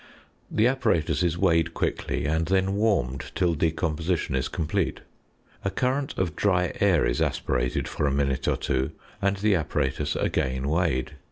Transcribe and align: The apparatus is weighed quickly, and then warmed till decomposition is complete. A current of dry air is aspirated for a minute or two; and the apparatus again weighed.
The 0.49 0.65
apparatus 0.65 1.21
is 1.21 1.37
weighed 1.37 1.75
quickly, 1.75 2.25
and 2.25 2.47
then 2.47 2.73
warmed 2.73 3.31
till 3.35 3.53
decomposition 3.53 4.33
is 4.35 4.47
complete. 4.47 5.01
A 5.63 5.69
current 5.69 6.17
of 6.17 6.35
dry 6.35 6.73
air 6.79 7.05
is 7.05 7.21
aspirated 7.21 7.87
for 7.87 8.07
a 8.07 8.11
minute 8.11 8.47
or 8.47 8.57
two; 8.57 8.93
and 9.21 9.37
the 9.37 9.53
apparatus 9.53 10.15
again 10.15 10.67
weighed. 10.67 11.17